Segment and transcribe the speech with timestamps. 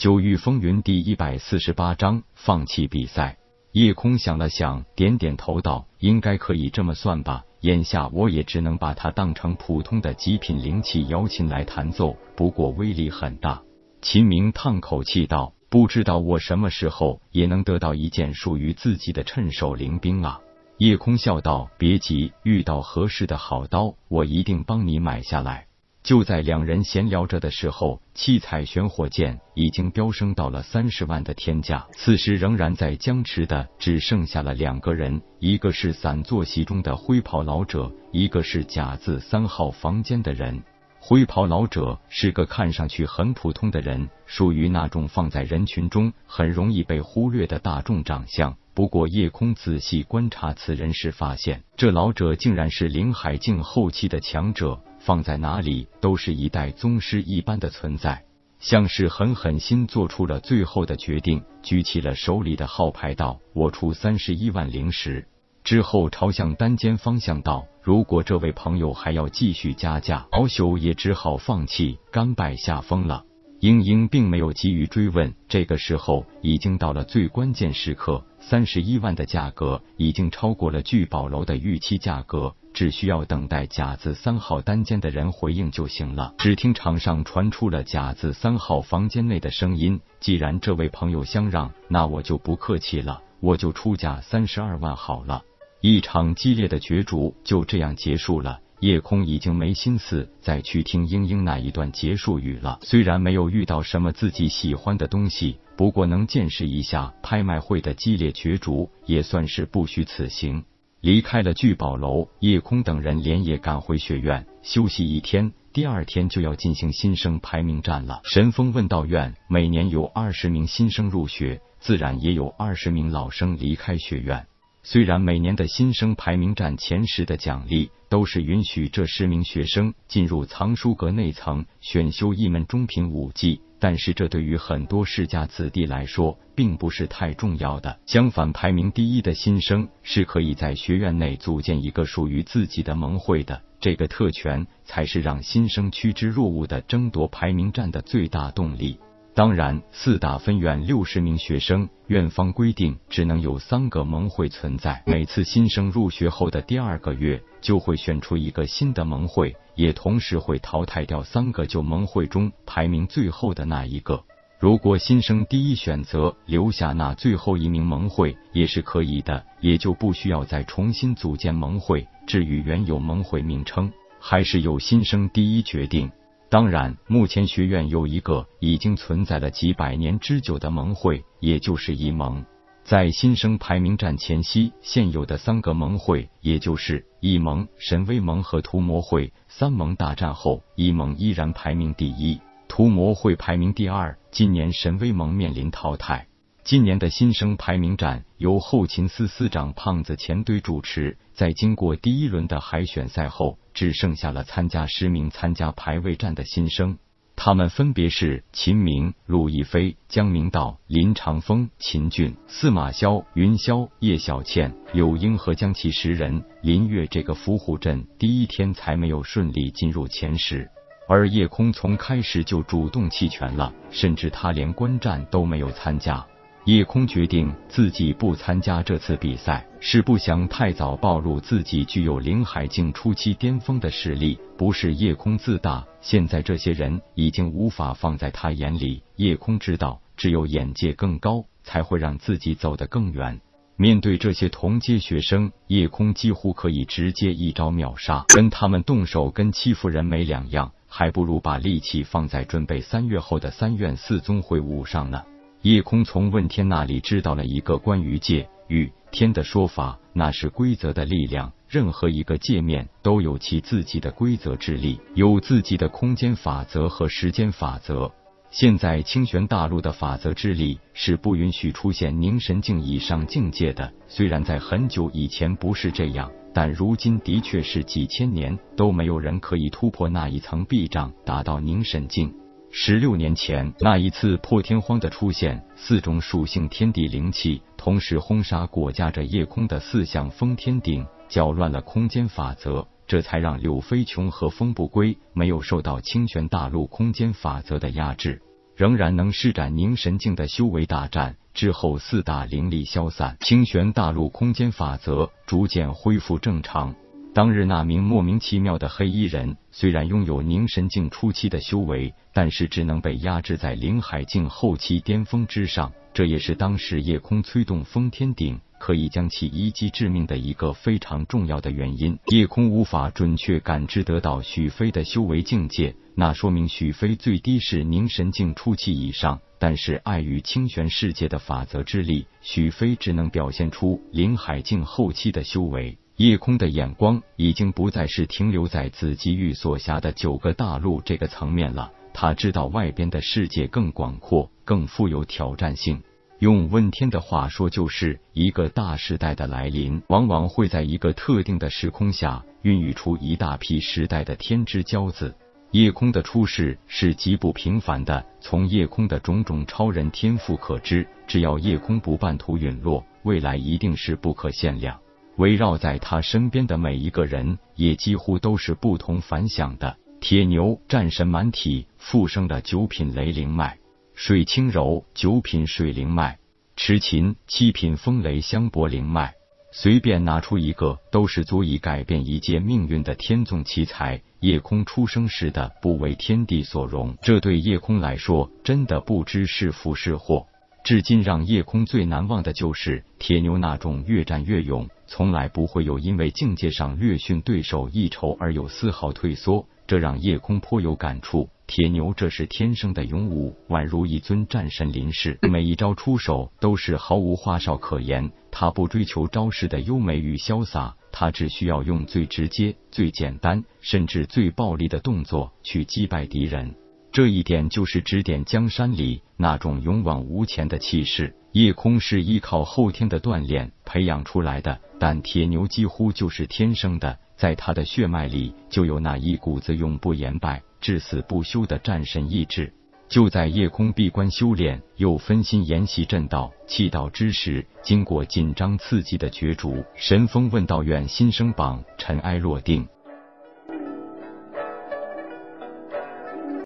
[0.00, 3.36] 九域风云第一百四十八章放弃比赛。
[3.72, 7.44] 夜空想了想，点点头道：“应该可以这么算吧。
[7.60, 13.60] 眼下我也只能把它当成普通的极品灵气瑶琴来弹奏，不过威力很大。”
[14.00, 20.40] 秦明叹口气道：“不知道我什么时候也能得到一件属于自己的趁手灵兵啊！”
[20.80, 25.66] 夜空笑道：“别急，遇到合适的好刀，我一定帮你买下来。”
[26.02, 31.86] 就在两人闲聊着的时候，七彩玄火剑已经飙升到了三十万的天价。
[31.92, 40.62] 此时仍然在僵持的只剩下了两个人，一个是散坐席中的灰袍老者，一个是甲字三号房间的人。
[41.02, 48.56] 灰袍老者是个看上去很普通的人，属于那种放在人群中很容易被忽略的大众长相。
[48.72, 54.80] 不过夜空仔细观察此人时，发现这老者竟然是林海境后期的强者。
[55.00, 58.22] 放在哪里都是一代宗师一般的存在，
[58.58, 65.26] 像是狠狠心做出了最后的决定，举起了手里的号牌道：“我出三十一万灵石。”
[65.64, 73.24] 之后朝向单间方向道：“如果这位朋友还要继续加价，敖修也只好放弃，甘拜下风了。”
[73.60, 82.54] 英英并没有急于追问，这个时候已经到了最关键时刻，三十一万的价格已经超过了聚宝楼的预期价格。
[82.72, 86.34] 只需要等待甲字三号单间的人回应就行了。
[86.38, 95.42] 只听场上传出了甲字三号房间内的声音：“既然这位朋友相让，那我就不客气了，我就出价三十二万好了。”
[95.82, 98.60] 一场激烈的角逐就这样结束了。
[98.78, 102.78] 夜空已经没心思再去听英英那一段结束语了。
[102.82, 110.62] 虽然没有遇到什么自己喜欢的东西，不过能见识一下拍卖会的激烈角逐，也算是不虚此行。
[111.00, 115.50] 离开了聚宝楼，叶空等人连夜赶回学院休息一天。
[115.72, 118.20] 第二天就要进行新生排名战了。
[118.24, 124.46] 神风问道院每年有二十名新生入学，自然也有二十名老生离开学院。
[124.82, 133.62] 虽然每年的新生排名战前十的奖励都是允许这十名学生进入藏书阁内层选修一门中品武技。
[133.80, 137.98] 但是这对于很多世家子弟来说，并不是太重要的。
[138.06, 143.60] 相反，排名第一的新生是可以在学院内组建一个属于自己的盟会的。
[143.80, 148.98] 这个特权才是让新生趋之若鹜的争夺排名战的最大动力。
[149.32, 155.02] 当然，四大分院六十名学生，院方规定只能有三个盟会存在。
[155.06, 164.24] 每次新生入学后的第二个月，就会选出一个新的盟会，也同时会淘汰掉三个旧盟会中排名最后的那一个。
[164.58, 172.06] 如果新生第一选择留下那最后一名盟会，也是可以的，也就不需要再重新组建盟会。
[172.26, 176.10] 至于原有盟会名称，还是由新生第一决定。
[176.50, 182.44] 当然，目前学院有一个已经存在了几百年之久的盟会，也就是一盟。
[182.82, 194.18] 在新生排名战前夕，现有的三个盟会，也就是一盟、神威盟和屠魔会三盟大战后，一盟依然排名第一，屠魔会排名第二。
[194.32, 196.26] 今年神威盟面临淘汰。
[196.62, 206.98] 今年的新生排名战由后勤司司长胖子钱堆主持，在经过第一轮的海选赛后，只剩下了参加十名参加排位战的新生，
[207.34, 216.44] 他们分别是秦明、陆亦飞、江明道、林长风、秦俊、司马萧、云霄、叶小倩、柳英和江其十人。
[216.62, 220.70] 林月这个伏虎镇第一天才没有顺利进入前十，
[221.08, 226.24] 而叶空从开始就主动弃权了，甚至他连观战都没有参加。
[226.66, 234.38] 叶空决定自己不参加这次比赛，是不想太早暴露自己具有灵海境初期巅峰的实力。
[234.58, 239.02] 不是叶空自大，现在这些人已经无法放在他眼里。
[239.16, 243.40] 叶空知道，只有眼界更高，才会让自己走得更远。
[243.76, 255.22] 面对这些同阶学生，叶空几乎可以直接一招秒杀，跟他们动手跟欺负人没两样，还不如把力气放在准备三月后的三院四宗会武上呢。
[255.62, 261.52] 叶空从问天那里知道了一个关于界与天的说法，那是规则的力量。
[261.68, 268.10] 任何一个界面都有其自己的规则之力，有自己的空间法则和时间法则。
[268.50, 273.92] 现在清玄大陆的法则之力是不允许出现凝神境以上境界的。
[274.08, 282.34] 虽然在很久以前不是这样，但如今的确是几千年都没有人可以突破那一层壁障，达到凝神境。
[282.72, 298.40] 十六年前那一次破天荒的出现，四种属性天地灵气同时轰杀裹挟着夜空的四象封天顶，搅乱了空间法则，这才让柳飞琼和风不归没有受到清玄大陆空间法则的压制。
[298.76, 301.36] 仍然能施展凝神境的修为大战。
[301.52, 306.94] 之后，四大灵力消散，清玄大陆空间法则逐渐恢复正常。
[307.32, 315.92] 当日那名莫名其妙的黑衣人，虽然拥有凝神境初期的修为，但是只能被压制在灵海境后期巅峰之上。
[316.12, 322.18] 这也是当时夜空催动封天顶，可以将其一击致命的一个非常重要的原因。
[322.32, 329.40] 夜空无法准确感知得到许飞的修为境界，那说明许飞最低是凝神境初期以上。
[329.60, 335.96] 但是碍于清玄世界的法则之力，许飞只能表现出灵海境后期的修为。
[336.20, 341.90] 夜空的眼光已经不再是停留在紫极域所辖的九个大陆这个层面了。
[342.12, 346.02] 他知道外边的世界更广阔，更富有挑战性。
[346.38, 355.34] 用问天的话说，就是一个大时代的来临，往往会在一个特定的时空下孕育出一大批时代的天之骄子。
[355.70, 365.00] 夜空的出世是极不平凡的，从夜空的种种超人天赋可知，只要夜空不半途陨落，未来一定是不可限量。
[365.36, 369.96] 围绕在他身边的每一个人，也几乎都是不同凡响的。
[370.20, 373.78] 铁牛战神满体复生的九品雷灵脉，
[374.14, 376.36] 水清柔九品水灵脉，
[376.76, 379.32] 痴琴七品风雷香波灵脉，
[379.72, 384.20] 随便拿出一个，都是足以改变一界命运的天纵奇才。
[384.40, 390.46] 夜空出生时的不为天地所容，这对夜空来说，真的不知是福是祸。
[390.82, 401.48] 至今让夜空最难忘的就是铁牛那种越战越勇，从来不会有因为境界上略逊对手一筹而有丝毫退缩，这让夜空颇有感触。
[401.66, 408.32] 铁牛这是天生的勇武，宛如一尊战神临世，每一招出手都是毫无花哨可言。
[408.50, 416.74] 他不追求招式的优美与潇洒，他只需要用最直接、最简单，甚至最暴力的动作去击败敌人。
[417.12, 421.34] 这一点就是指点江山里那种勇往无前的气势。
[421.52, 432.72] 夜空是依靠后天的锻炼培养出来的，但铁牛几乎就是天生的，在他的血脉里就有那一股子永不言败、至死不休的战神意志。
[433.08, 442.86] 就在夜空闭关修炼，又分心研习阵道、气道之时，经过紧张刺激的角逐，神风问道院新生榜尘埃落定。